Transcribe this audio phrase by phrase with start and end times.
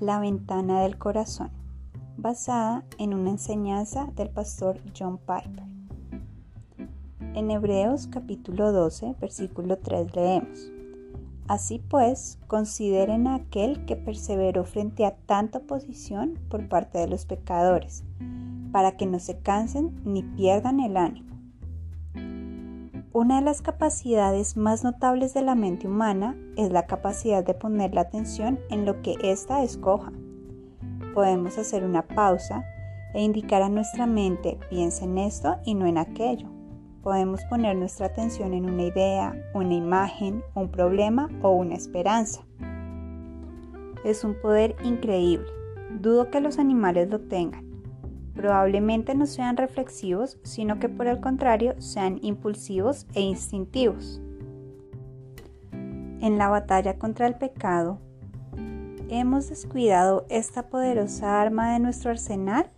[0.00, 1.50] La ventana del corazón,
[2.16, 5.64] basada en una enseñanza del pastor John Piper.
[7.34, 10.70] En Hebreos capítulo 12, versículo 3 leemos,
[11.48, 17.26] Así pues, consideren a aquel que perseveró frente a tanta oposición por parte de los
[17.26, 18.04] pecadores,
[18.70, 21.37] para que no se cansen ni pierdan el ánimo.
[23.14, 27.94] Una de las capacidades más notables de la mente humana es la capacidad de poner
[27.94, 30.12] la atención en lo que ésta escoja.
[31.14, 32.66] Podemos hacer una pausa
[33.14, 36.48] e indicar a nuestra mente piensa en esto y no en aquello.
[37.02, 42.42] Podemos poner nuestra atención en una idea, una imagen, un problema o una esperanza.
[44.04, 45.48] Es un poder increíble.
[45.98, 47.67] Dudo que los animales lo tengan
[48.38, 54.22] probablemente no sean reflexivos, sino que por el contrario sean impulsivos e instintivos.
[55.72, 57.98] En la batalla contra el pecado,
[59.08, 62.70] ¿hemos descuidado esta poderosa arma de nuestro arsenal?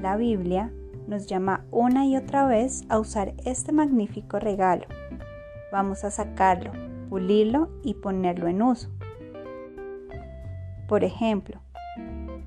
[0.00, 0.72] La Biblia
[1.06, 4.86] nos llama una y otra vez a usar este magnífico regalo.
[5.70, 6.72] Vamos a sacarlo,
[7.08, 8.90] pulirlo y ponerlo en uso.
[10.88, 11.60] Por ejemplo,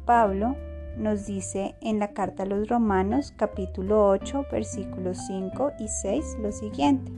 [0.06, 0.58] Pablo
[0.98, 6.52] nos dice en la carta a los Romanos capítulo 8 versículos 5 y 6 lo
[6.52, 7.12] siguiente.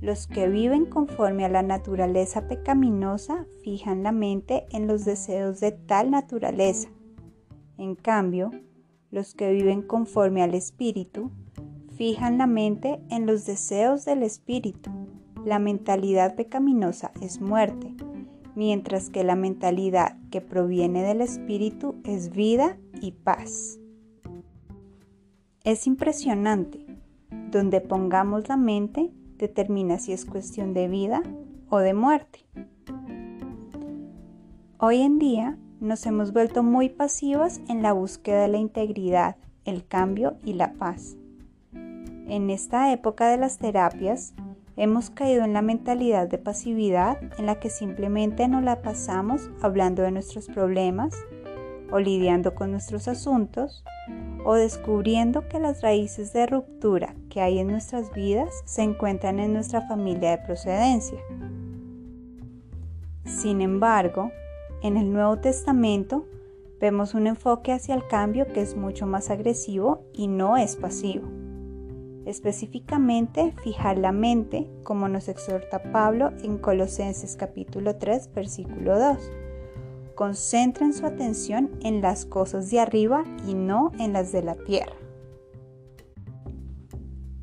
[0.00, 5.72] Los que viven conforme a la naturaleza pecaminosa fijan la mente en los deseos de
[5.72, 6.88] tal naturaleza.
[7.78, 8.50] En cambio,
[9.10, 11.30] los que viven conforme al Espíritu
[11.96, 14.90] fijan la mente en los deseos del Espíritu.
[15.44, 17.94] La mentalidad pecaminosa es muerte,
[18.58, 23.78] mientras que la mentalidad que proviene del espíritu es vida y paz.
[25.62, 26.84] Es impresionante.
[27.52, 31.22] Donde pongamos la mente determina si es cuestión de vida
[31.70, 32.40] o de muerte.
[34.78, 39.36] Hoy en día nos hemos vuelto muy pasivas en la búsqueda de la integridad,
[39.66, 41.16] el cambio y la paz.
[41.72, 44.34] En esta época de las terapias,
[44.80, 50.02] Hemos caído en la mentalidad de pasividad en la que simplemente nos la pasamos hablando
[50.02, 51.16] de nuestros problemas
[51.90, 53.82] o lidiando con nuestros asuntos
[54.44, 59.52] o descubriendo que las raíces de ruptura que hay en nuestras vidas se encuentran en
[59.52, 61.18] nuestra familia de procedencia.
[63.24, 64.30] Sin embargo,
[64.84, 66.24] en el Nuevo Testamento
[66.80, 71.47] vemos un enfoque hacia el cambio que es mucho más agresivo y no es pasivo
[72.28, 79.32] específicamente fijar la mente, como nos exhorta Pablo en Colosenses capítulo 3, versículo 2.
[80.14, 84.92] Concentren su atención en las cosas de arriba y no en las de la tierra.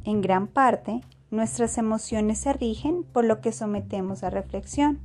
[0.04, 5.00] En gran parte, nuestras emociones se rigen por lo que sometemos a reflexión,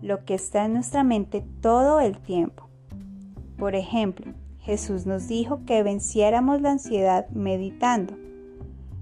[0.00, 2.68] lo que está en nuestra mente todo el tiempo.
[3.58, 8.16] Por ejemplo, Jesús nos dijo que venciéramos la ansiedad meditando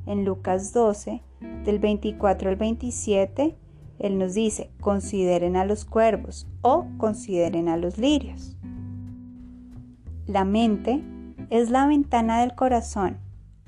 [0.07, 1.23] en Lucas 12,
[1.65, 3.57] del 24 al 27,
[3.99, 8.57] Él nos dice, consideren a los cuervos o consideren a los lirios.
[10.27, 11.03] La mente
[11.51, 13.19] es la ventana del corazón.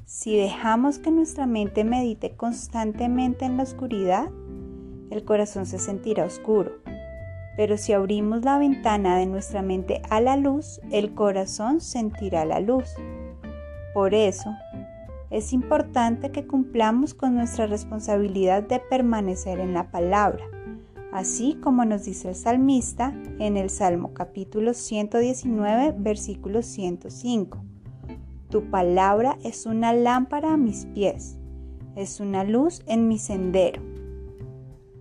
[0.05, 4.29] Si dejamos que nuestra mente medite constantemente en la oscuridad,
[5.11, 6.73] el corazón se sentirá oscuro.
[7.57, 12.61] Pero si abrimos la ventana de nuestra mente a la luz, el corazón sentirá la
[12.61, 12.95] luz.
[13.95, 14.51] Por eso,
[15.31, 20.45] es importante que cumplamos con nuestra responsabilidad de permanecer en la palabra,
[21.13, 27.59] así como nos dice el salmista en el Salmo capítulo 119, versículo 105.
[28.51, 31.39] Tu palabra es una lámpara a mis pies,
[31.97, 33.83] es una luz en mi sendero.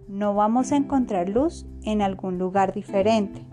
[0.07, 3.45] No vamos a encontrar luz en algún lugar diferente.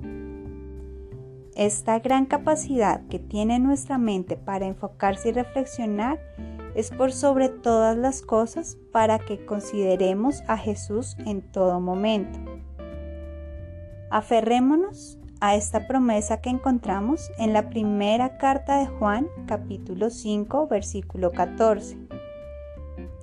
[1.55, 6.19] Esta gran capacidad que tiene nuestra mente para enfocarse y reflexionar
[6.75, 12.38] es por sobre todas las cosas para que consideremos a Jesús en todo momento.
[14.11, 21.31] Aferrémonos a esta promesa que encontramos en la primera carta de Juan capítulo 5 versículo
[21.32, 21.99] 14.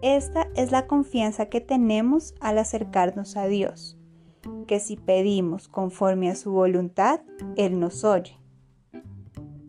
[0.01, 3.97] Esta es la confianza que tenemos al acercarnos a Dios,
[4.65, 7.21] que si pedimos conforme a su voluntad,
[7.57, 8.37] Él nos oye.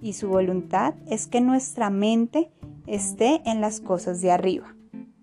[0.01, 2.51] Y su voluntad es que nuestra mente
[2.91, 4.75] esté en las cosas de arriba.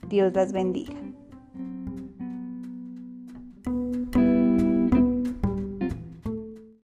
[0.08, 0.96] Dios las bendiga.